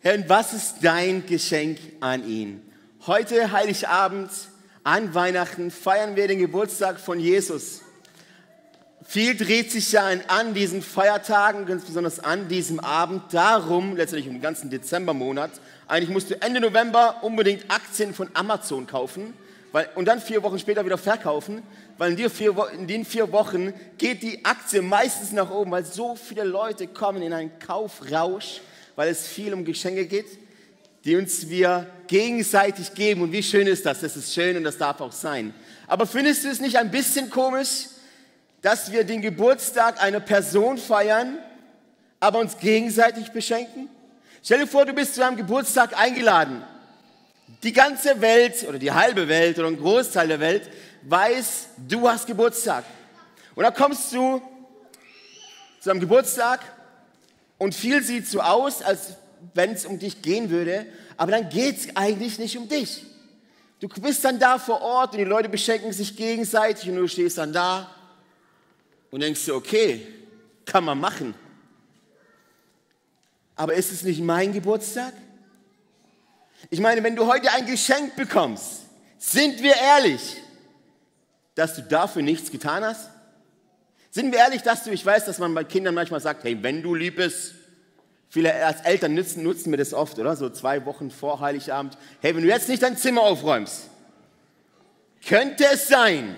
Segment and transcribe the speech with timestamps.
[0.00, 2.62] Herr, und was ist dein Geschenk an ihn?
[3.08, 4.30] Heute, Heiligabend,
[4.84, 7.82] an Weihnachten, feiern wir den Geburtstag von Jesus.
[9.04, 14.40] Viel dreht sich ja an diesen Feiertagen, ganz besonders an diesem Abend, darum, letztendlich im
[14.40, 15.50] ganzen Dezembermonat.
[15.88, 19.34] Eigentlich musst du Ende November unbedingt Aktien von Amazon kaufen
[19.72, 21.62] weil, und dann vier Wochen später wieder verkaufen,
[21.98, 26.14] weil in, vier, in den vier Wochen geht die Aktie meistens nach oben, weil so
[26.14, 28.60] viele Leute kommen in einen Kaufrausch,
[28.98, 30.26] weil es viel um Geschenke geht,
[31.04, 33.22] die uns wir gegenseitig geben.
[33.22, 34.00] Und wie schön ist das?
[34.00, 35.54] Das ist schön und das darf auch sein.
[35.86, 37.84] Aber findest du es nicht ein bisschen komisch,
[38.60, 41.38] dass wir den Geburtstag einer Person feiern,
[42.18, 43.88] aber uns gegenseitig beschenken?
[44.42, 46.64] Stell dir vor, du bist zu einem Geburtstag eingeladen.
[47.62, 50.68] Die ganze Welt oder die halbe Welt oder ein Großteil der Welt
[51.02, 52.82] weiß, du hast Geburtstag.
[53.54, 54.42] Und dann kommst du
[55.78, 56.77] zu einem Geburtstag
[57.58, 59.14] und viel sieht so aus, als
[59.54, 63.04] wenn es um dich gehen würde, aber dann geht es eigentlich nicht um dich.
[63.80, 67.38] Du bist dann da vor Ort und die Leute beschenken sich gegenseitig und du stehst
[67.38, 67.94] dann da
[69.10, 70.06] und denkst dir, okay,
[70.64, 71.34] kann man machen.
[73.54, 75.12] Aber ist es nicht mein Geburtstag?
[76.70, 78.82] Ich meine, wenn du heute ein Geschenk bekommst,
[79.18, 80.36] sind wir ehrlich,
[81.54, 83.10] dass du dafür nichts getan hast?
[84.10, 86.82] Sind wir ehrlich, dass du, ich weiß, dass man bei Kindern manchmal sagt, hey, wenn
[86.82, 87.54] du lieb bist,
[88.28, 90.34] viele als Eltern nutzen, nutzen wir das oft, oder?
[90.36, 91.96] So zwei Wochen vor Heiligabend.
[92.20, 93.88] Hey, wenn du jetzt nicht dein Zimmer aufräumst,
[95.26, 96.36] könnte es sein,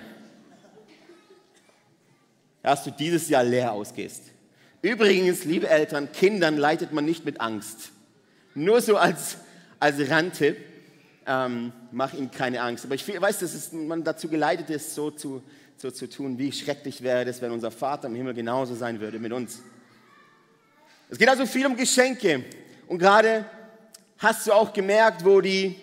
[2.62, 4.24] dass du dieses Jahr leer ausgehst.
[4.82, 7.90] Übrigens, liebe Eltern, Kindern leitet man nicht mit Angst.
[8.54, 9.36] Nur so als,
[9.78, 10.56] als Randtipp,
[11.26, 12.84] ähm, mach ihnen keine Angst.
[12.84, 15.42] Aber ich weiß, dass es, man dazu geleitet ist, so zu,
[15.80, 19.18] so zu tun, wie schrecklich wäre es, wenn unser Vater im Himmel genauso sein würde
[19.18, 19.62] mit uns.
[21.08, 22.44] Es geht also viel um Geschenke.
[22.86, 23.46] Und gerade
[24.18, 25.76] hast du auch gemerkt, wo die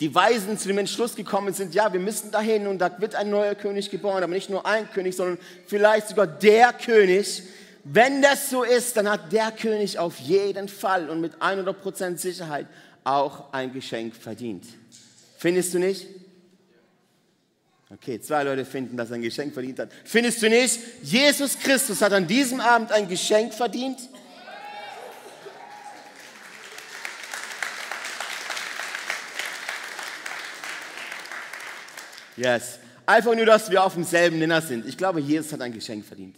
[0.00, 3.30] die Weisen zu dem Entschluss gekommen sind, ja, wir müssen dahin und da wird ein
[3.30, 7.42] neuer König geboren, aber nicht nur ein König, sondern vielleicht sogar der König.
[7.82, 12.66] Wenn das so ist, dann hat der König auf jeden Fall und mit 100% Sicherheit
[13.02, 14.66] auch ein Geschenk verdient.
[15.36, 16.06] Findest du nicht?
[17.90, 19.90] Okay, zwei Leute finden, dass er ein Geschenk verdient hat.
[20.04, 20.78] Findest du nicht?
[21.02, 23.98] Jesus Christus hat an diesem Abend ein Geschenk verdient.
[32.36, 32.78] Yes.
[33.06, 34.86] Einfach nur, dass wir auf demselben Nenner sind.
[34.86, 36.36] Ich glaube, Jesus hat ein Geschenk verdient.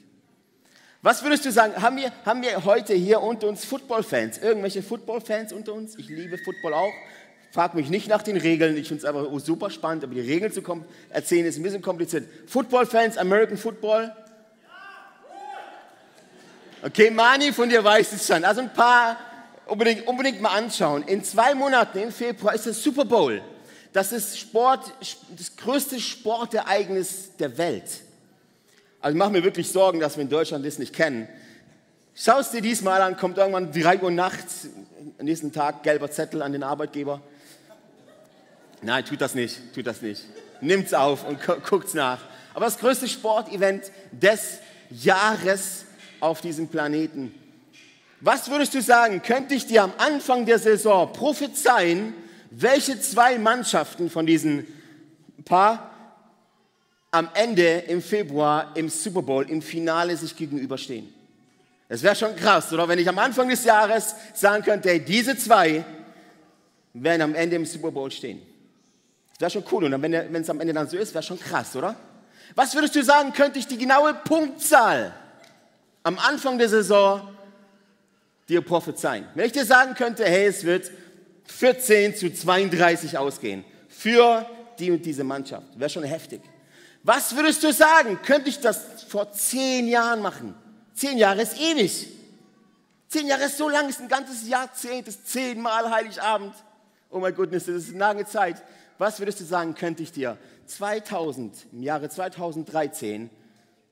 [1.02, 1.80] Was würdest du sagen?
[1.82, 4.38] Haben wir, haben wir heute hier unter uns Football-Fans?
[4.38, 5.98] Irgendwelche Football-Fans unter uns?
[5.98, 6.92] Ich liebe Football auch.
[7.52, 8.76] Frag mich nicht nach den Regeln.
[8.76, 10.04] Ich finde es aber super spannend.
[10.04, 10.62] Aber die Regeln zu
[11.08, 12.28] erzählen ist ein bisschen kompliziert.
[12.46, 14.14] Football-Fans, American Football?
[16.82, 18.44] Okay, Mani von dir weiß es schon.
[18.44, 19.18] Also ein paar
[19.66, 21.02] unbedingt, unbedingt mal anschauen.
[21.02, 23.42] In zwei Monaten im Februar ist das Super Bowl.
[23.92, 24.92] Das ist Sport,
[25.36, 27.84] das größte Sportereignis der Welt.
[29.00, 31.28] Also ich mache mir wirklich Sorgen, dass wir in Deutschland das nicht kennen.
[32.14, 34.68] Schau es dir diesmal an, kommt irgendwann 3 Uhr nachts,
[35.18, 37.20] am nächsten Tag gelber Zettel an den Arbeitgeber.
[38.82, 40.22] Nein, tut das nicht, tut das nicht.
[40.60, 42.20] Nimmt's auf und guckt's nach.
[42.54, 44.58] Aber das größte Sportevent des
[44.90, 45.84] Jahres
[46.20, 47.34] auf diesem Planeten.
[48.20, 52.12] Was würdest du sagen, könnte ich dir am Anfang der Saison prophezeien,
[52.50, 54.66] welche zwei Mannschaften von diesen
[55.44, 55.90] Paar
[57.10, 61.12] am Ende im Februar im Super Bowl im Finale sich gegenüberstehen.
[61.88, 62.86] Das wäre schon krass, oder?
[62.86, 65.84] Wenn ich am Anfang des Jahres sagen könnte, hey, diese zwei
[66.92, 68.42] werden am Ende im Super Bowl stehen.
[69.40, 69.84] Wäre schon cool.
[69.84, 71.96] Und wenn es am Ende dann so ist, wäre schon krass, oder?
[72.54, 75.14] Was würdest du sagen, könnte ich die genaue Punktzahl
[76.02, 77.26] am Anfang der Saison
[78.48, 79.26] dir prophezeien?
[79.34, 80.90] Wenn ich dir sagen könnte, hey, es wird
[81.46, 84.44] 14 zu 32 ausgehen für
[84.78, 85.66] die und diese Mannschaft.
[85.78, 86.42] Wäre schon heftig.
[87.02, 88.18] Was würdest du sagen?
[88.22, 90.54] Könnte ich das vor zehn Jahren machen?
[90.92, 92.08] Zehn Jahre ist ewig.
[93.08, 96.54] Zehn Jahre ist so lang, ist ein ganzes Jahrzehnt, ist zehnmal Heiligabend.
[97.08, 98.62] Oh mein Gott, das ist eine lange Zeit.
[99.00, 100.36] Was würdest du sagen, könnte ich dir
[100.66, 103.30] 2000, im Jahre 2013,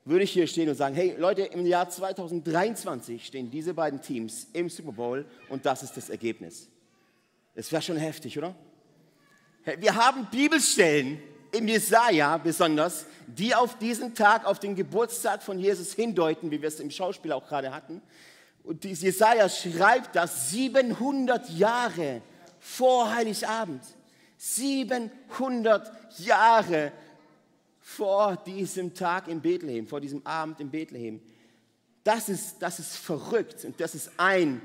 [0.05, 4.45] würde ich hier stehen und sagen, hey Leute, im Jahr 2023 stehen diese beiden Teams
[4.53, 6.69] im Super Bowl und das ist das Ergebnis.
[7.55, 8.53] Das wäre schon heftig, oder?
[9.79, 11.17] Wir haben Bibelstellen
[11.53, 16.67] im Jesaja besonders, die auf diesen Tag, auf den Geburtstag von Jesus hindeuten, wie wir
[16.67, 18.03] es im Schauspiel auch gerade hatten.
[18.63, 22.21] Und Jesaja schreibt das 700 Jahre
[22.59, 23.81] vor Heiligabend.
[24.39, 26.93] 700 Jahre
[27.81, 31.19] vor diesem Tag in Bethlehem, vor diesem Abend in Bethlehem.
[32.05, 34.61] Das ist, das ist verrückt und das ist ein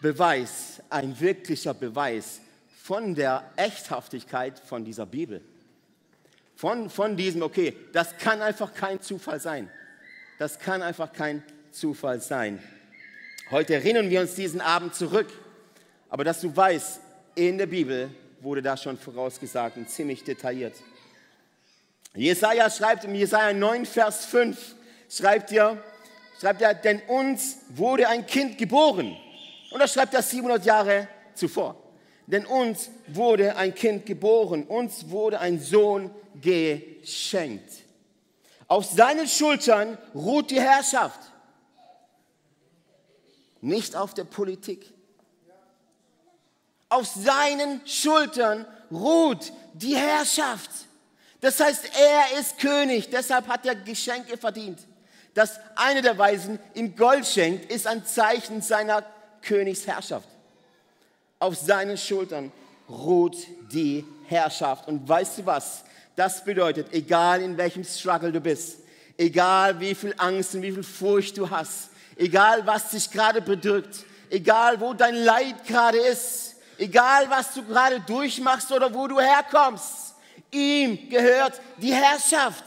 [0.00, 2.40] Beweis, ein wirklicher Beweis
[2.82, 5.42] von der Echthaftigkeit von dieser Bibel.
[6.56, 9.70] Von, von diesem, okay, das kann einfach kein Zufall sein.
[10.38, 11.42] Das kann einfach kein
[11.72, 12.58] Zufall sein.
[13.50, 15.28] Heute erinnern wir uns diesen Abend zurück.
[16.08, 17.00] Aber dass du weißt,
[17.34, 18.10] in der Bibel
[18.44, 20.74] wurde da schon vorausgesagt und ziemlich detailliert.
[22.14, 24.76] Jesaja schreibt im Jesaja 9, Vers 5,
[25.08, 25.82] schreibt er,
[26.40, 29.16] schreibt er, denn uns wurde ein Kind geboren.
[29.72, 31.76] Und er schreibt das 700 Jahre zuvor.
[32.26, 36.10] Denn uns wurde ein Kind geboren, uns wurde ein Sohn
[36.40, 37.70] geschenkt.
[38.68, 41.20] Auf seinen Schultern ruht die Herrschaft,
[43.60, 44.93] nicht auf der Politik.
[46.94, 50.70] Auf seinen Schultern ruht die Herrschaft.
[51.40, 54.78] Das heißt, er ist König, deshalb hat er Geschenke verdient.
[55.34, 59.04] Dass einer der Weisen ihm Gold schenkt, ist ein Zeichen seiner
[59.42, 60.28] Königsherrschaft.
[61.40, 62.52] Auf seinen Schultern
[62.88, 63.38] ruht
[63.72, 64.86] die Herrschaft.
[64.86, 65.82] Und weißt du was?
[66.14, 68.78] Das bedeutet, egal in welchem Struggle du bist,
[69.18, 74.04] egal wie viel Angst und wie viel Furcht du hast, egal was dich gerade bedrückt,
[74.30, 80.14] egal wo dein Leid gerade ist, egal was du gerade durchmachst oder wo du herkommst,
[80.50, 82.64] ihm gehört die Herrschaft.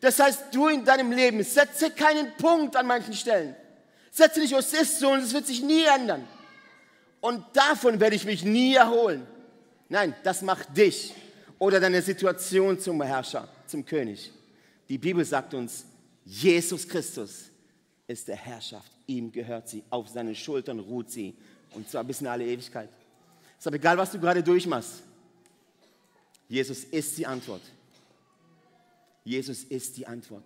[0.00, 3.54] Das heißt, du in deinem Leben setze keinen Punkt an manchen Stellen.
[4.10, 6.26] Setze nicht, es ist so und es wird sich nie ändern.
[7.20, 9.26] Und davon werde ich mich nie erholen.
[9.88, 11.14] Nein, das macht dich
[11.58, 14.32] oder deine Situation zum Herrscher, zum König.
[14.88, 15.84] Die Bibel sagt uns,
[16.24, 17.50] Jesus Christus
[18.06, 18.90] ist der Herrschaft.
[19.06, 19.84] Ihm gehört sie.
[19.90, 21.36] Auf seinen Schultern ruht sie.
[21.74, 22.88] Und zwar bis in alle Ewigkeit.
[23.66, 25.02] Aber egal, was du gerade durchmachst.
[26.48, 27.62] Jesus ist die Antwort.
[29.24, 30.44] Jesus ist die Antwort.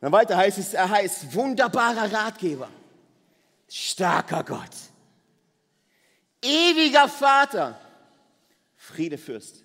[0.00, 2.68] Dann weiter heißt es, er heißt wunderbarer Ratgeber,
[3.68, 4.70] starker Gott,
[6.42, 7.80] ewiger Vater,
[8.76, 9.64] Friedefürst.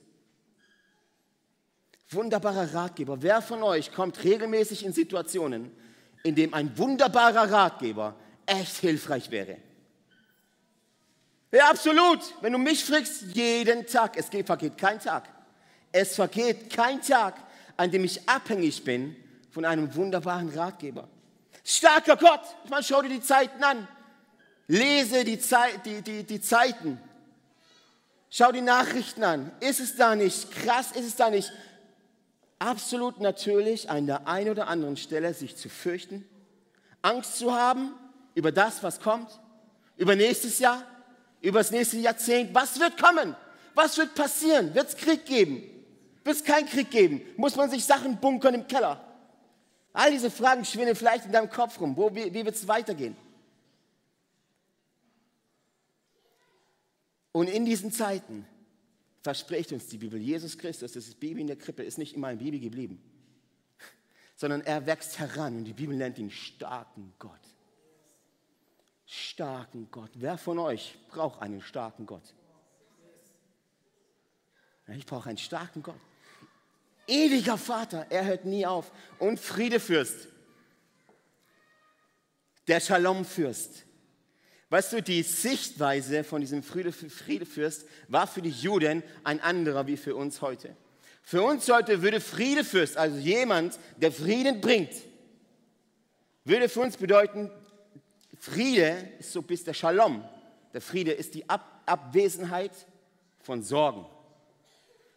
[2.10, 3.22] Wunderbarer Ratgeber.
[3.22, 5.72] Wer von euch kommt regelmäßig in Situationen,
[6.24, 8.16] in denen ein wunderbarer Ratgeber
[8.46, 9.58] echt hilfreich wäre?
[11.54, 12.20] Ja, absolut.
[12.42, 14.18] Wenn du mich fragst, jeden Tag.
[14.18, 15.30] Es vergeht kein Tag.
[15.92, 17.36] Es vergeht kein Tag,
[17.78, 19.16] an dem ich abhängig bin
[19.52, 21.08] von einem wunderbaren Ratgeber.
[21.64, 22.42] Starker Gott.
[22.64, 23.88] Ich meine, schau dir die Zeiten an.
[24.66, 27.00] Lese die, Zeit, die, die, die Zeiten.
[28.32, 29.52] Schau die Nachrichten an.
[29.60, 30.92] Ist es da nicht krass?
[30.94, 31.54] Ist es da nicht
[32.58, 36.28] absolut natürlich, an der einen oder anderen Stelle sich zu fürchten?
[37.04, 37.94] Angst zu haben
[38.34, 39.40] über das, was kommt?
[39.98, 40.84] Über nächstes Jahr?
[41.44, 42.56] Über das nächste Jahrzehnt?
[42.56, 43.36] Was wird kommen?
[43.76, 44.74] Was wird passieren?
[44.74, 45.62] Wird es Krieg geben?
[46.24, 47.22] Wird es keinen Krieg geben?
[47.36, 49.06] Muss man sich Sachen bunkern im Keller?
[49.92, 51.98] All diese Fragen schwirren vielleicht in deinem Kopf rum.
[51.98, 53.18] Wo, wie, wie wird es weitergehen?
[57.34, 58.46] Und in diesen Zeiten
[59.22, 62.38] verspricht uns die Bibel, Jesus Christus, das Baby in der Krippe, ist nicht immer ein
[62.38, 63.02] Baby geblieben,
[64.38, 67.43] sondern er wächst heran und die Bibel nennt ihn starken Gott.
[69.16, 70.10] Starken Gott.
[70.16, 72.34] Wer von euch braucht einen starken Gott?
[74.88, 76.00] Ich brauche einen starken Gott.
[77.06, 78.92] Ewiger Vater, er hört nie auf.
[79.20, 80.30] Und Friedefürst,
[82.68, 83.86] der Shalom-Fürst.
[84.70, 90.16] Weißt du, die Sichtweise von diesem Friedefürst war für die Juden ein anderer wie für
[90.16, 90.76] uns heute.
[91.22, 94.94] Für uns heute würde Friedefürst, also jemand, der Frieden bringt,
[96.46, 97.52] würde für uns bedeuten,
[98.44, 100.22] Friede ist so bis der Shalom.
[100.74, 102.74] Der Friede ist die Ab Abwesenheit
[103.40, 104.06] von Sorgen.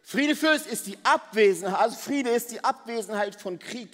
[0.01, 3.89] Friedefürst ist die Abwesenheit, also Friede ist die Abwesenheit von Krieg.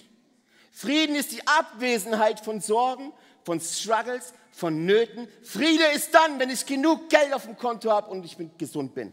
[0.70, 3.12] Frieden ist die Abwesenheit von Sorgen,
[3.42, 5.26] von Struggles, von Nöten.
[5.42, 9.12] Friede ist dann, wenn ich genug Geld auf dem Konto habe und ich gesund bin.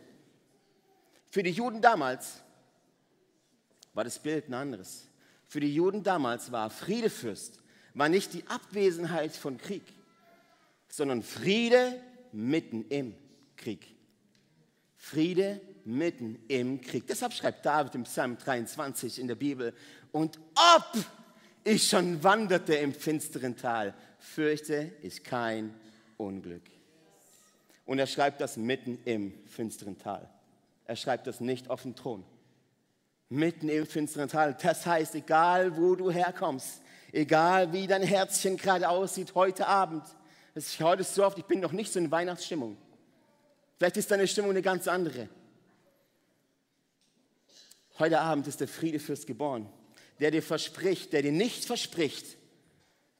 [1.31, 2.41] Für die Juden damals
[3.95, 5.07] war das Bild ein anderes.
[5.47, 7.59] Für die Juden damals war Friedefürst,
[7.95, 9.83] war nicht die Abwesenheit von Krieg,
[10.91, 11.99] sondern Friede
[12.33, 13.15] mitten im
[13.55, 13.87] Krieg.
[14.97, 17.07] Friede mitten im Krieg.
[17.07, 19.73] Deshalb schreibt David im Psalm 23 in der Bibel,
[20.11, 20.37] und
[20.75, 21.03] ob
[21.63, 25.73] ich schon wanderte im finsteren Tal, fürchte ich kein
[26.17, 26.63] Unglück.
[27.85, 30.29] Und er schreibt das mitten im finsteren Tal.
[30.85, 32.23] Er schreibt das nicht auf dem Thron.
[33.29, 34.57] Mitten im finsteren Tal.
[34.61, 36.81] Das heißt, egal wo du herkommst,
[37.13, 40.03] egal wie dein Herzchen gerade aussieht heute Abend,
[40.53, 42.77] es ist heute so oft, ich bin noch nicht so in Weihnachtsstimmung.
[43.77, 45.29] Vielleicht ist deine Stimmung eine ganz andere.
[47.99, 49.69] Heute Abend ist der Friedefürst geboren,
[50.19, 52.37] der dir verspricht, der dir nicht verspricht,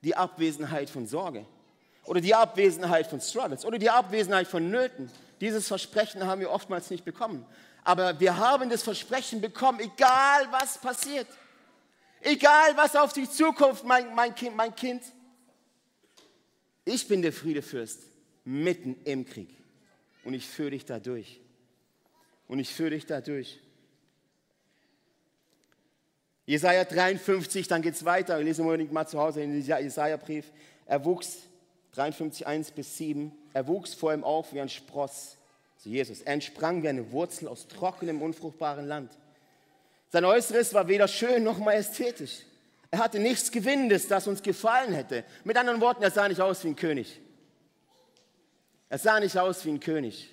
[0.02, 1.46] die Abwesenheit von Sorge,
[2.06, 5.12] oder die Abwesenheit von Struggles oder die Abwesenheit von Nöten.
[5.40, 7.46] Dieses Versprechen haben wir oftmals nicht bekommen.
[7.84, 11.28] Aber wir haben das Versprechen bekommen, egal was passiert.
[12.22, 15.04] Egal was auf die Zukunft, mein, mein, kind, mein Kind.
[16.86, 18.02] Ich bin der Friedefürst
[18.44, 19.50] mitten im Krieg.
[20.24, 21.40] Und ich führe dich da durch.
[22.48, 23.60] Und ich führe dich da durch.
[26.46, 28.38] Jesaja 53, dann geht es weiter.
[28.38, 30.46] Wir lesen unbedingt mal zu Hause den Jesaja-Brief.
[30.86, 31.44] Er wuchs
[31.94, 33.32] 53, 1 bis 7.
[33.54, 35.38] Er wuchs vor ihm auf wie ein Spross.
[35.78, 36.22] So Jesus.
[36.22, 39.12] Er entsprang wie eine Wurzel aus trockenem, unfruchtbaren Land.
[40.10, 42.42] Sein Äußeres war weder schön noch majestätisch.
[42.92, 45.24] Er hatte nichts Gewinnendes, das uns gefallen hätte.
[45.46, 47.22] Mit anderen Worten, er sah nicht aus wie ein König.
[48.90, 50.30] Er sah nicht aus wie ein König.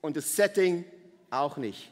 [0.00, 0.84] Und das Setting
[1.30, 1.90] auch nicht.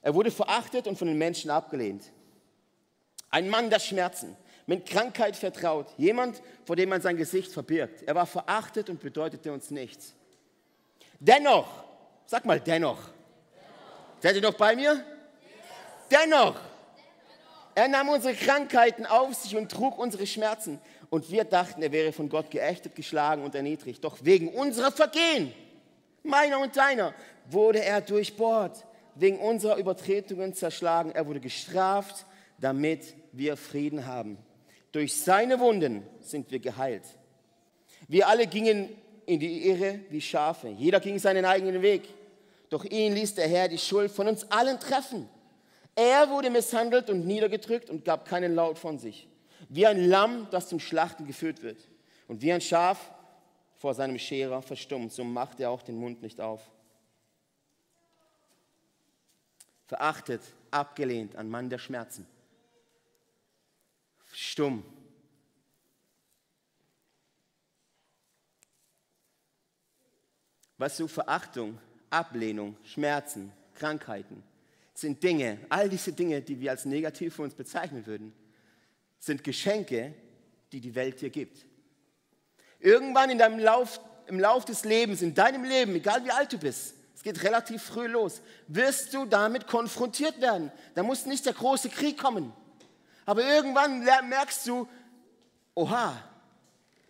[0.00, 2.04] Er wurde verachtet und von den Menschen abgelehnt.
[3.28, 4.34] Ein Mann der Schmerzen
[4.66, 8.02] mit Krankheit vertraut, jemand, vor dem man sein Gesicht verbirgt.
[8.02, 10.14] Er war verachtet und bedeutete uns nichts.
[11.20, 11.84] Dennoch,
[12.26, 12.98] sag mal dennoch.
[12.98, 14.20] dennoch.
[14.20, 14.92] Seid ihr noch bei mir?
[14.92, 15.02] Yes.
[16.10, 16.60] Dennoch.
[17.76, 20.80] Er nahm unsere Krankheiten auf sich und trug unsere Schmerzen.
[21.10, 24.02] Und wir dachten, er wäre von Gott geächtet, geschlagen und erniedrigt.
[24.02, 25.52] Doch wegen unserer Vergehen,
[26.22, 27.12] meiner und deiner,
[27.50, 28.86] wurde er durchbohrt.
[29.14, 31.10] Wegen unserer Übertretungen zerschlagen.
[31.10, 32.24] Er wurde gestraft,
[32.58, 34.38] damit wir Frieden haben.
[34.90, 37.04] Durch seine Wunden sind wir geheilt.
[38.08, 38.88] Wir alle gingen
[39.26, 40.68] in die Irre wie Schafe.
[40.68, 42.08] Jeder ging seinen eigenen Weg.
[42.70, 45.28] Doch ihn ließ der Herr die Schuld von uns allen treffen.
[45.96, 49.26] Er wurde misshandelt und niedergedrückt und gab keinen Laut von sich.
[49.68, 51.88] Wie ein Lamm, das zum Schlachten geführt wird.
[52.28, 53.10] Und wie ein Schaf
[53.74, 56.70] vor seinem Scherer verstummt, so macht er auch den Mund nicht auf.
[59.86, 62.26] Verachtet, abgelehnt, ein Mann der Schmerzen
[64.36, 64.84] stumm.
[70.78, 71.78] Was so Verachtung,
[72.10, 74.42] Ablehnung, Schmerzen, Krankheiten
[74.98, 78.32] sind Dinge, all diese Dinge, die wir als negativ für uns bezeichnen würden,
[79.18, 80.14] sind Geschenke,
[80.72, 81.66] die die Welt dir gibt.
[82.80, 86.58] Irgendwann in deinem Lauf, im Lauf des Lebens, in deinem Leben, egal wie alt du
[86.58, 90.70] bist, es geht relativ früh los, wirst du damit konfrontiert werden.
[90.94, 92.52] Da muss nicht der große Krieg kommen.
[93.24, 94.86] Aber irgendwann merkst du,
[95.74, 96.22] oha,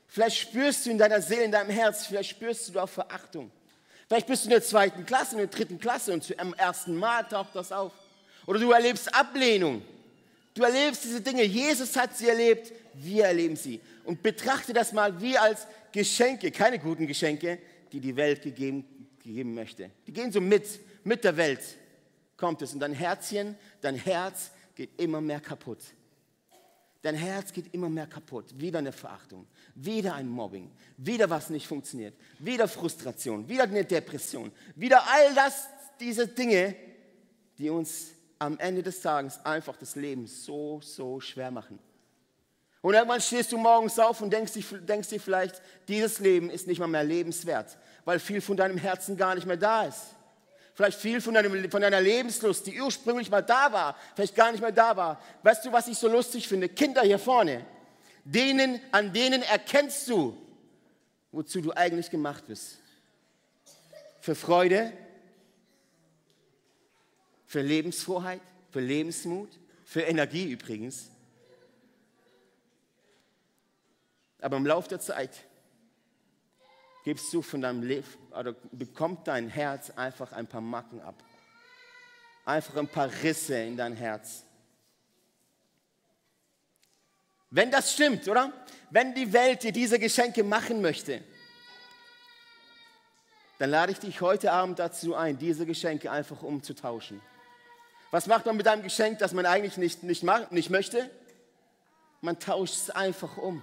[0.07, 3.51] vielleicht spürst du in deiner Seele, in deinem Herz, vielleicht spürst du auch Verachtung.
[4.09, 7.23] Vielleicht bist du in der zweiten Klasse, in der dritten Klasse und zum ersten Mal
[7.25, 7.93] taucht das auf.
[8.47, 9.83] Oder du erlebst Ablehnung.
[10.55, 11.43] Du erlebst diese Dinge.
[11.43, 13.81] Jesus hat sie erlebt, wir erleben sie.
[14.05, 17.59] Und betrachte das mal wie als Geschenke, keine guten Geschenke,
[17.93, 18.85] die die Welt gegeben,
[19.23, 19.91] gegeben möchte.
[20.07, 20.65] Die gehen so mit,
[21.05, 21.61] mit der Welt
[22.37, 22.73] kommt es.
[22.73, 25.81] Und dein Herzchen, dein Herz geht immer mehr kaputt.
[27.07, 28.47] Dein Herz geht immer mehr kaputt.
[28.59, 29.47] Wieder eine Verachtung,
[29.77, 35.69] wieder ein Mobbing, wieder was nicht funktioniert, wieder Frustration, wieder eine Depression, wieder all das,
[36.01, 36.75] diese Dinge,
[37.59, 38.09] die uns
[38.41, 41.79] am Ende des Tages einfach das Leben so, so schwer machen.
[42.83, 46.81] Und irgendwann stehst du morgens auf und denkst, denkst dir vielleicht, dieses Leben ist nicht
[46.81, 50.17] mal mehr lebenswert, weil viel von deinem Herzen gar nicht mehr da ist
[50.77, 54.61] vielleicht viel von, deinem, von deiner Lebenslust, die ursprünglich mal da war, vielleicht gar nicht
[54.61, 55.21] mehr da war.
[55.43, 56.69] Weißt du, was ich so lustig finde?
[56.69, 57.65] Kinder hier vorne,
[58.25, 60.37] denen, an denen erkennst du,
[61.33, 62.79] wozu du eigentlich gemacht bist.
[64.21, 64.93] Für Freude,
[67.47, 69.49] für Lebensfroheit, für Lebensmut,
[69.87, 71.11] für Energie übrigens.
[74.43, 75.31] Aber im Laufe der Zeit
[77.05, 78.07] gibst du von deinem Leben,
[78.37, 81.23] oder bekommt dein Herz einfach ein paar Macken ab.
[82.45, 84.45] Einfach ein paar Risse in dein Herz.
[87.51, 88.53] Wenn das stimmt, oder?
[88.91, 91.23] Wenn die Welt dir diese Geschenke machen möchte,
[93.59, 97.23] dann lade ich dich heute Abend dazu ein, diese Geschenke einfach umzutauschen.
[98.11, 101.11] Was macht man mit einem Geschenk, das man eigentlich nicht, nicht, nicht möchte?
[102.21, 103.63] Man tauscht es einfach um.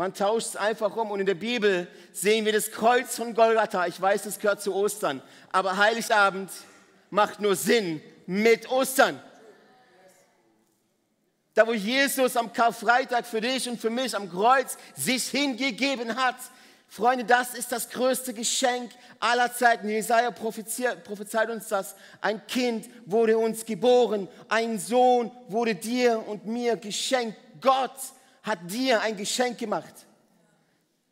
[0.00, 3.86] Man tauscht es einfach um und in der Bibel sehen wir das Kreuz von Golgatha.
[3.86, 5.20] Ich weiß, das gehört zu Ostern,
[5.52, 6.50] aber Heiligabend
[7.10, 9.22] macht nur Sinn mit Ostern.
[11.52, 16.36] Da, wo Jesus am Karfreitag für dich und für mich am Kreuz sich hingegeben hat.
[16.88, 19.86] Freunde, das ist das größte Geschenk aller Zeiten.
[19.86, 21.94] Jesaja prophezeit uns das.
[22.22, 27.36] Ein Kind wurde uns geboren, ein Sohn wurde dir und mir geschenkt.
[27.60, 27.92] Gott
[28.42, 30.06] hat dir ein Geschenk gemacht.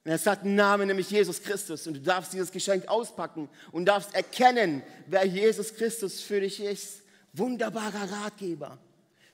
[0.04, 1.86] Und es hat einen Namen, nämlich Jesus Christus.
[1.86, 7.02] Und du darfst dieses Geschenk auspacken und darfst erkennen, wer Jesus Christus für dich ist.
[7.34, 8.78] Wunderbarer Ratgeber,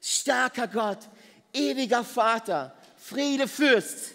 [0.00, 0.98] starker Gott,
[1.52, 4.14] ewiger Vater, Friede Fürst.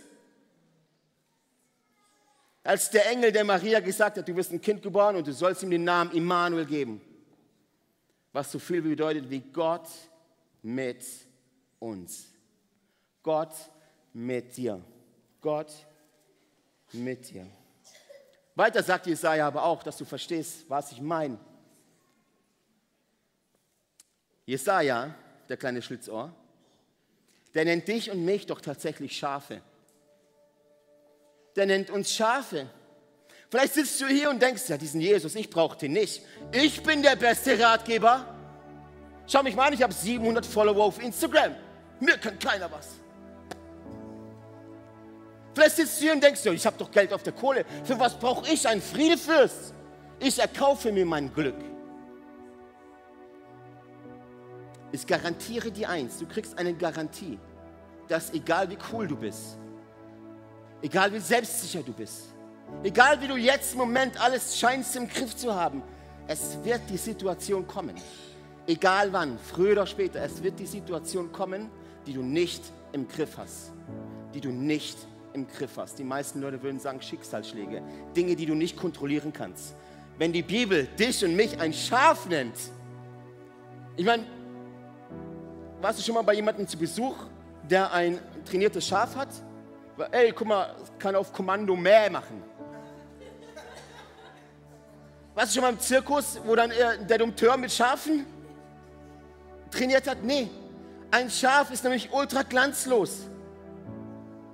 [2.63, 5.63] als der Engel der Maria gesagt hat, du wirst ein Kind geboren und du sollst
[5.63, 7.01] ihm den Namen Immanuel geben.
[8.31, 9.87] Was so viel bedeutet wie Gott
[10.61, 11.03] mit
[11.79, 12.27] uns.
[13.29, 13.53] Gott
[14.11, 14.81] mit dir.
[15.39, 15.71] Gott
[16.93, 17.45] mit dir.
[18.55, 21.37] Weiter sagt Jesaja aber auch, dass du verstehst, was ich meine.
[24.47, 25.13] Jesaja,
[25.47, 26.33] der kleine Schlitzohr,
[27.53, 29.61] der nennt dich und mich doch tatsächlich Schafe.
[31.55, 32.67] Der nennt uns Schafe.
[33.51, 36.23] Vielleicht sitzt du hier und denkst, ja, diesen Jesus, ich brauche den nicht.
[36.51, 38.25] Ich bin der beste Ratgeber.
[39.27, 41.55] Schau mich mal an, ich habe 700 Follower auf Instagram.
[41.99, 42.99] Mir kann keiner was.
[45.53, 47.65] Vielleicht sitzt du hier und denkst, ich habe doch Geld auf der Kohle.
[47.83, 49.73] Für was brauche ich einen Friedefürst?
[50.19, 51.55] Ich erkaufe mir mein Glück.
[54.91, 57.37] Ich garantiere dir eins, du kriegst eine Garantie,
[58.07, 59.59] dass egal wie cool du bist,
[60.81, 62.33] egal wie selbstsicher du bist,
[62.83, 65.83] egal wie du jetzt im Moment alles scheinst im Griff zu haben,
[66.27, 67.95] es wird die Situation kommen.
[68.65, 71.69] Egal wann, früher oder später, es wird die Situation kommen,
[72.05, 73.71] die du nicht im Griff hast,
[74.33, 74.97] die du nicht
[75.33, 75.99] im Griff hast.
[75.99, 77.81] Die meisten Leute würden sagen Schicksalsschläge,
[78.15, 79.75] Dinge, die du nicht kontrollieren kannst.
[80.17, 82.55] Wenn die Bibel dich und mich ein Schaf nennt,
[83.95, 84.25] ich meine,
[85.81, 87.15] warst du schon mal bei jemandem zu Besuch,
[87.69, 89.29] der ein trainiertes Schaf hat?
[90.11, 92.41] Ey, guck mal, kann auf Kommando Mäh machen.
[95.35, 98.25] Warst du schon mal im Zirkus, wo dann äh, der Dompteur mit Schafen
[99.71, 100.23] trainiert hat?
[100.23, 100.49] Nee,
[101.11, 103.27] ein Schaf ist nämlich ultra glanzlos.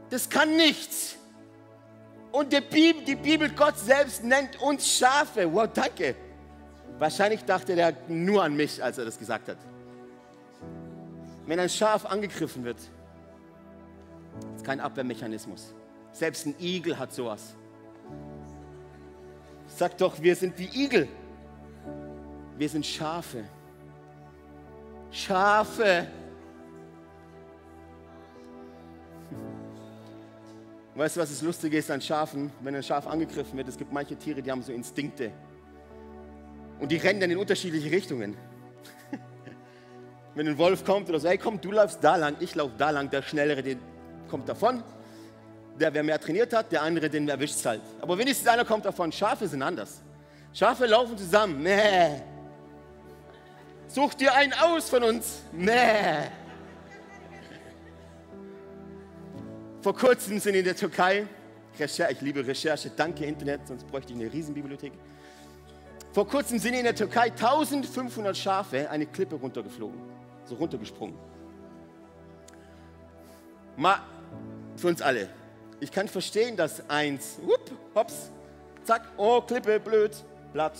[0.09, 1.17] Das kann nichts.
[2.31, 5.51] Und die Bibel, die Bibel, Gott selbst nennt uns Schafe.
[5.51, 6.15] Wow, danke.
[6.99, 9.57] Wahrscheinlich dachte er nur an mich, als er das gesagt hat.
[11.45, 12.77] Wenn ein Schaf angegriffen wird,
[14.55, 15.73] ist kein Abwehrmechanismus.
[16.11, 17.55] Selbst ein Igel hat sowas.
[19.67, 21.07] Sag doch, wir sind wie Igel.
[22.57, 23.43] Wir sind Schafe.
[25.11, 26.07] Schafe.
[30.95, 32.51] Weißt du, was das Lustige ist an Schafen?
[32.61, 35.31] Wenn ein Schaf angegriffen wird, es gibt manche Tiere, die haben so Instinkte.
[36.79, 38.35] Und die rennen dann in unterschiedliche Richtungen.
[40.35, 42.89] Wenn ein Wolf kommt oder so, hey komm, du läufst da lang, ich laufe da
[42.89, 43.77] lang, der Schnellere, der
[44.29, 44.83] kommt davon.
[45.79, 47.81] Der, wer mehr trainiert hat, der andere, den erwischt es halt.
[47.99, 49.11] Aber wenigstens einer kommt davon.
[49.11, 50.01] Schafe sind anders.
[50.53, 51.61] Schafe laufen zusammen.
[51.61, 52.21] Mäh.
[53.87, 55.41] Such dir einen aus von uns.
[55.51, 56.29] Mäh.
[59.85, 61.27] Vor kurzem sind in der Türkei,
[61.77, 64.93] Recherche, ich liebe Recherche, danke Internet, sonst bräuchte ich eine Riesenbibliothek.
[66.11, 69.99] Vor kurzem sind in der Türkei 1500 Schafe eine Klippe runtergeflogen,
[70.45, 71.15] so runtergesprungen.
[73.77, 73.99] Mal
[74.75, 75.29] für uns alle.
[75.79, 78.31] Ich kann verstehen, dass eins, whoop, hops,
[78.85, 80.15] zack, oh, Klippe, blöd,
[80.51, 80.79] Blatt.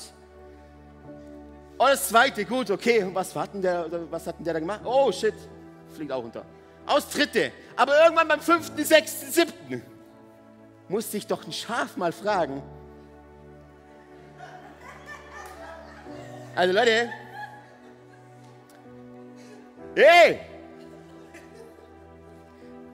[1.78, 4.82] Und das zweite, gut, okay, was hat denn der, was hat denn der da gemacht?
[4.84, 5.36] Oh, shit,
[5.96, 6.44] fliegt auch runter
[6.86, 7.52] aus Dritte.
[7.76, 9.84] Aber irgendwann beim fünften, sechsten, siebten
[10.88, 12.62] muss sich doch ein Schaf mal fragen.
[16.56, 17.10] Also Leute,
[19.95, 20.39] hey,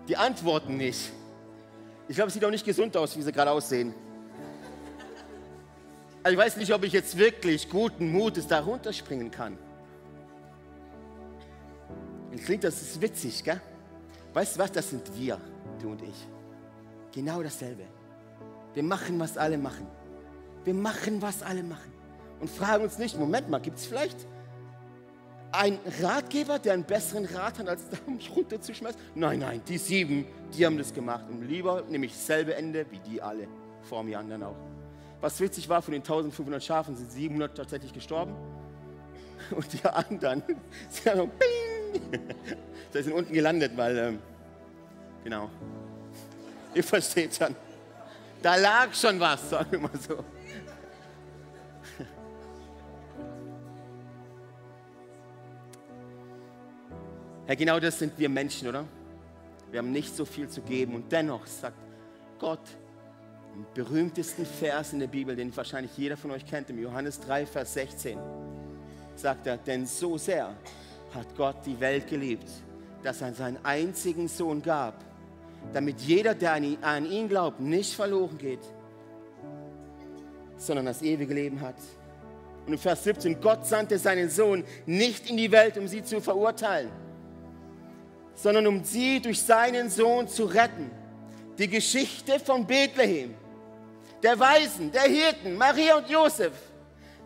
[0.08, 1.12] die antworten nicht.
[2.08, 3.93] Ich glaube, es sieht auch nicht gesund aus, wie sie gerade aussehen.
[6.23, 9.58] Also ich weiß nicht, ob ich jetzt wirklich guten Mutes da runterspringen kann.
[12.45, 13.62] Klingt das ist witzig, gell?
[14.34, 15.38] Weißt du was, das sind wir,
[15.82, 16.28] du und ich.
[17.12, 17.84] Genau dasselbe.
[18.74, 19.88] Wir machen, was alle machen.
[20.63, 21.91] Wir machen, was alle machen.
[22.39, 24.28] Und fragen uns nicht, Moment mal, gibt es vielleicht
[25.52, 29.00] einen Ratgeber, der einen besseren Rat hat, als da mich runterzuschmeißen?
[29.15, 31.26] Nein, nein, die sieben, die haben das gemacht.
[31.30, 33.48] Und lieber nehme ich dasselbe Ende wie die alle,
[33.82, 34.56] vor mir anderen auch.
[35.20, 38.34] Was witzig war, von den 1500 Schafen sind 700 tatsächlich gestorben.
[39.52, 40.41] Und die anderen,
[40.89, 41.30] sie haben so,
[42.93, 44.19] Sie sind unten gelandet, weil, ähm,
[45.23, 45.49] genau,
[46.73, 47.56] ihr versteht schon.
[48.41, 50.23] Da lag schon was, sagen wir mal so.
[57.45, 58.86] Herr, genau das sind wir Menschen, oder?
[59.69, 61.77] Wir haben nicht so viel zu geben und dennoch sagt
[62.39, 62.60] Gott
[63.56, 67.45] im berühmtesten Vers in der Bibel, den wahrscheinlich jeder von euch kennt, im Johannes 3,
[67.45, 68.17] Vers 16,
[69.15, 70.56] sagt er, denn so sehr
[71.13, 72.50] hat Gott die Welt geliebt,
[73.04, 75.04] dass er seinen einzigen Sohn gab,
[75.74, 78.62] damit jeder, der an ihn glaubt, nicht verloren geht,
[80.58, 81.76] sondern das ewige Leben hat.
[82.65, 86.21] Und in Vers 17, Gott sandte seinen Sohn nicht in die Welt, um sie zu
[86.21, 86.91] verurteilen,
[88.36, 90.91] sondern um sie durch seinen Sohn zu retten.
[91.58, 93.34] Die Geschichte von Bethlehem,
[94.24, 96.54] der Weisen, der Hirten, Maria und Josef.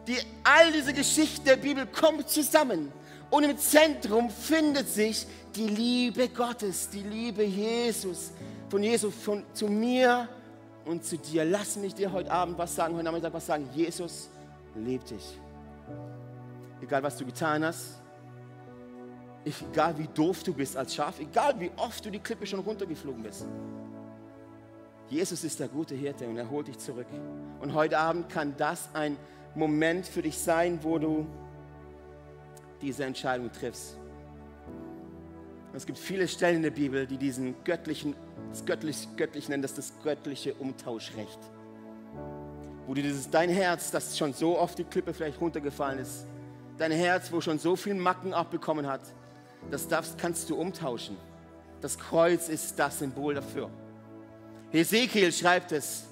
[0.07, 2.91] Die, all diese Geschichte der Bibel kommt zusammen.
[3.29, 8.31] Und im Zentrum findet sich die Liebe Gottes, die Liebe Jesus,
[8.69, 10.27] von Jesus von, zu mir
[10.85, 11.45] und zu dir.
[11.45, 13.67] Lass mich dir heute Abend was sagen, heute Nachmittag was sagen.
[13.73, 14.29] Jesus
[14.75, 15.39] liebt dich.
[16.81, 18.01] Egal was du getan hast,
[19.45, 23.23] egal wie doof du bist als Schaf, egal wie oft du die Klippe schon runtergeflogen
[23.23, 23.47] bist.
[25.09, 27.07] Jesus ist der gute Hirte und er holt dich zurück.
[27.61, 29.17] Und heute Abend kann das ein
[29.53, 31.27] Moment für dich sein, wo du
[32.81, 33.97] diese Entscheidung triffst.
[35.73, 38.15] Es gibt viele Stellen in der Bibel, die diesen göttlichen,
[38.49, 41.39] das göttlich, göttlich nennen das das göttliche Umtauschrecht.
[42.87, 46.27] Wo du dieses, dein Herz, das schon so oft die Klippe vielleicht runtergefallen ist,
[46.77, 49.01] dein Herz, wo schon so viel Macken abbekommen hat,
[49.69, 51.17] das darfst, kannst du umtauschen.
[51.81, 53.69] Das Kreuz ist das Symbol dafür.
[54.71, 56.05] Hesekiel schreibt es.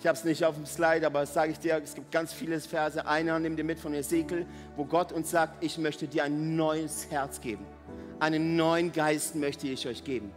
[0.00, 2.32] Ich habe es nicht auf dem Slide, aber das sage ich dir, es gibt ganz
[2.32, 3.04] viele Verse.
[3.04, 7.10] Einer nimmt dir mit von Hesekiel, wo Gott uns sagt, ich möchte dir ein neues
[7.10, 7.66] Herz geben.
[8.20, 10.32] Einen neuen Geist möchte ich euch geben.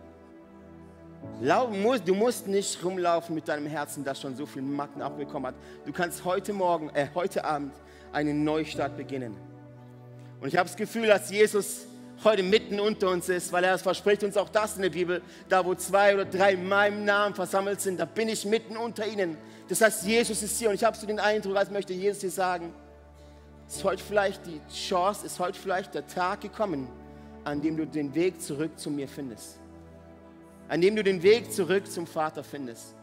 [2.06, 5.56] Du musst nicht rumlaufen mit deinem Herzen, das schon so viel Macken abbekommen hat.
[5.86, 7.74] Du kannst heute Morgen, äh, heute Abend
[8.12, 9.38] einen Neustart beginnen.
[10.40, 11.86] Und ich habe das Gefühl, dass Jesus
[12.24, 15.22] heute mitten unter uns ist, weil er verspricht uns auch das in der Bibel.
[15.50, 19.08] Da, wo zwei oder drei in meinem Namen versammelt sind, da bin ich mitten unter
[19.08, 19.38] ihnen.
[19.70, 22.30] Das heißt, Jesus ist hier und ich habe so den Eindruck, als möchte Jesus dir
[22.30, 22.74] sagen,
[23.68, 26.88] ist heute vielleicht die Chance, ist heute vielleicht der Tag gekommen,
[27.44, 29.60] an dem du den Weg zurück zu mir findest.
[30.68, 32.96] An dem du den Weg zurück zum Vater findest.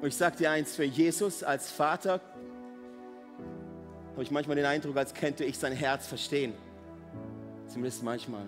[0.00, 2.20] Und ich sage dir eins, für Jesus als Vater
[4.18, 6.52] habe ich manchmal den Eindruck, als könnte ich sein Herz verstehen.
[7.68, 8.46] Zumindest manchmal.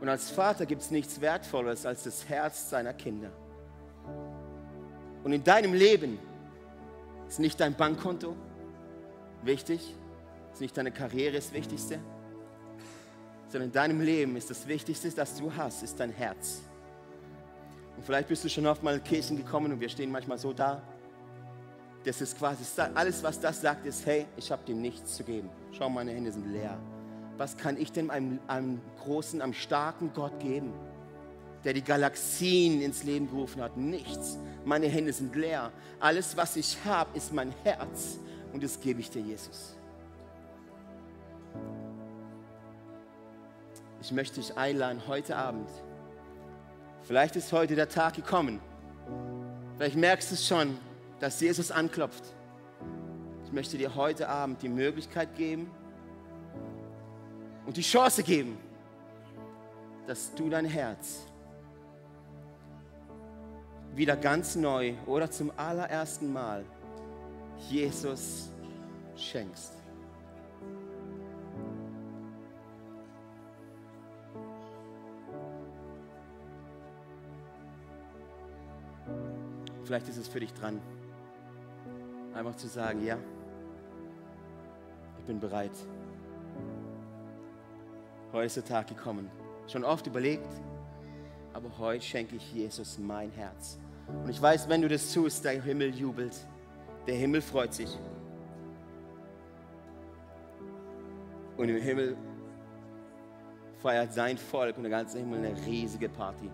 [0.00, 3.30] Und als Vater gibt es nichts Wertvolles als das Herz seiner Kinder.
[5.24, 6.18] Und in deinem Leben
[7.28, 8.34] ist nicht dein Bankkonto
[9.42, 9.94] wichtig,
[10.54, 11.98] ist nicht deine Karriere das Wichtigste,
[13.48, 16.62] sondern in deinem Leben ist das Wichtigste, das du hast, ist dein Herz.
[17.98, 20.54] Und vielleicht bist du schon oft mal in Kirchen gekommen und wir stehen manchmal so
[20.54, 20.82] da
[22.04, 25.50] das ist quasi alles, was das sagt, ist, hey, ich habe dir nichts zu geben.
[25.72, 26.78] Schau, meine Hände sind leer.
[27.36, 30.72] Was kann ich denn einem, einem großen, einem starken Gott geben,
[31.64, 33.76] der die Galaxien ins Leben gerufen hat?
[33.76, 34.38] Nichts.
[34.64, 35.72] Meine Hände sind leer.
[35.98, 38.18] Alles, was ich habe, ist mein Herz.
[38.52, 39.76] Und das gebe ich dir, Jesus.
[44.00, 45.68] Ich möchte dich einladen heute Abend.
[47.02, 48.60] Vielleicht ist heute der Tag gekommen.
[49.76, 50.78] Vielleicht merkst du es schon,
[51.20, 52.24] dass Jesus anklopft.
[53.44, 55.70] Ich möchte dir heute Abend die Möglichkeit geben
[57.66, 58.58] und die Chance geben,
[60.06, 61.26] dass du dein Herz
[63.94, 66.64] wieder ganz neu oder zum allerersten Mal
[67.68, 68.50] Jesus
[69.16, 69.74] schenkst.
[79.84, 80.80] Vielleicht ist es für dich dran.
[82.34, 83.18] Einfach zu sagen, ja,
[85.18, 85.72] ich bin bereit.
[88.32, 89.28] Heute ist der Tag gekommen.
[89.66, 90.48] Schon oft überlegt,
[91.52, 93.78] aber heute schenke ich Jesus mein Herz.
[94.22, 96.36] Und ich weiß, wenn du das tust, der Himmel jubelt,
[97.06, 97.98] der Himmel freut sich.
[101.56, 102.16] Und im Himmel
[103.82, 106.50] feiert sein Volk und der ganze Himmel eine riesige Party.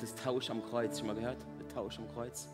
[0.00, 0.98] Nennt es Tausch am Kreuz.
[0.98, 1.38] Schon mal gehört?
[1.58, 2.48] Der Tausch am Kreuz.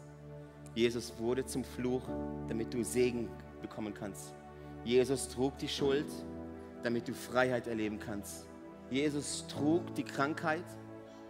[0.74, 2.02] Jesus wurde zum Fluch,
[2.48, 3.28] damit du Segen
[3.62, 4.35] bekommen kannst.
[4.85, 6.06] Jesus trug die Schuld,
[6.82, 8.46] damit du Freiheit erleben kannst.
[8.90, 10.64] Jesus trug die Krankheit,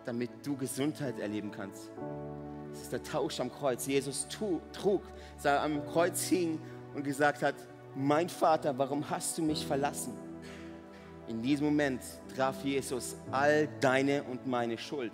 [0.05, 1.91] damit du Gesundheit erleben kannst.
[2.71, 3.87] Das ist der Tausch am Kreuz.
[3.87, 5.03] Jesus trug,
[5.37, 6.59] sah am Kreuz hing
[6.95, 7.55] und gesagt hat,
[7.95, 10.15] mein Vater, warum hast du mich verlassen?
[11.29, 12.03] In diesem Moment
[12.35, 15.13] traf Jesus all deine und meine Schuld.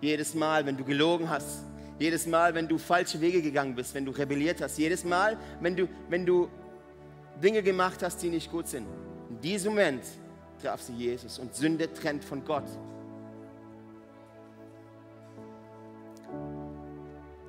[0.00, 1.64] Jedes Mal, wenn du gelogen hast,
[1.98, 5.74] jedes Mal, wenn du falsche Wege gegangen bist, wenn du rebelliert hast, jedes Mal, wenn
[5.74, 6.48] du, wenn du
[7.42, 8.86] Dinge gemacht hast, die nicht gut sind.
[9.30, 10.04] In diesem Moment
[10.62, 12.66] traf sie Jesus und Sünde trennt von Gott.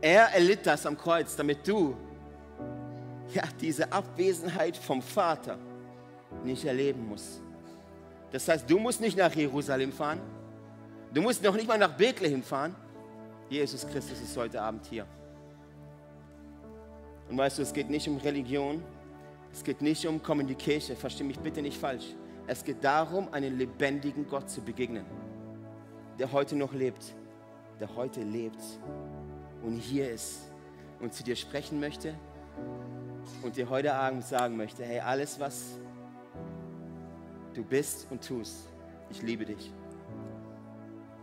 [0.01, 1.95] Er erlitt das am Kreuz, damit du
[3.33, 5.57] ja, diese Abwesenheit vom Vater
[6.43, 7.41] nicht erleben musst.
[8.31, 10.21] Das heißt, du musst nicht nach Jerusalem fahren,
[11.13, 12.75] Du musst noch nicht mal nach Bethlehem fahren.
[13.49, 15.07] Jesus Christus ist heute Abend hier.
[17.29, 18.83] Und weißt du, es geht nicht um Religion,
[19.51, 22.15] es geht nicht um Communication, versteh mich bitte nicht falsch.
[22.45, 25.05] Es geht darum, einen lebendigen Gott zu begegnen,
[26.19, 27.13] der heute noch lebt,
[27.79, 28.61] der heute lebt
[29.63, 30.51] und hier ist
[30.99, 32.13] und zu dir sprechen möchte
[33.41, 35.79] und dir heute Abend sagen möchte, hey, alles, was
[37.53, 38.67] du bist und tust,
[39.09, 39.71] ich liebe dich.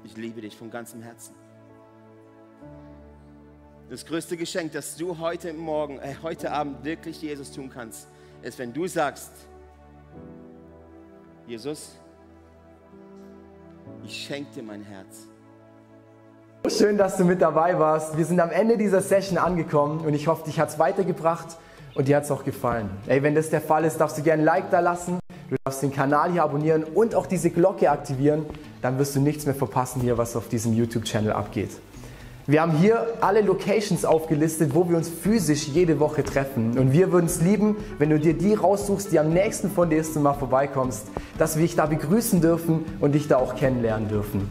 [0.06, 1.34] Ich liebe dich von ganzem Herzen.
[3.90, 8.06] Das größte Geschenk, das du heute Morgen, äh, heute Abend wirklich Jesus tun kannst,
[8.42, 9.32] ist, wenn du sagst,
[11.48, 11.96] Jesus,
[14.04, 15.26] ich schenke dir mein Herz.
[16.68, 18.16] Schön, dass du mit dabei warst.
[18.16, 21.56] Wir sind am Ende dieser Session angekommen und ich hoffe, dich hat es weitergebracht
[21.96, 22.90] und dir hat es auch gefallen.
[23.08, 25.18] Ey, wenn das der Fall ist, darfst du gerne ein Like da lassen.
[25.48, 28.46] Du darfst den Kanal hier abonnieren und auch diese Glocke aktivieren.
[28.82, 31.70] Dann wirst du nichts mehr verpassen hier, was auf diesem YouTube-Channel abgeht.
[32.48, 36.76] Wir haben hier alle Locations aufgelistet, wo wir uns physisch jede Woche treffen.
[36.78, 39.98] Und wir würden es lieben, wenn du dir die raussuchst, die am nächsten von dir
[39.98, 41.06] ist und mal vorbeikommst,
[41.38, 44.50] dass wir dich da begrüßen dürfen und dich da auch kennenlernen dürfen.